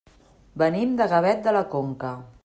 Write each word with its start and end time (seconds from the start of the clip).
Venim 0.61 0.95
de 1.01 1.07
Gavet 1.11 1.43
de 1.49 1.53
la 1.57 1.61
Conca. 1.75 2.15